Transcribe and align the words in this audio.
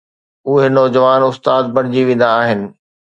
اهي 0.49 0.67
نوجوان 0.77 1.21
استاد 1.31 1.63
بڻجي 1.75 2.01
ويندا 2.07 2.27
آهن. 2.39 2.61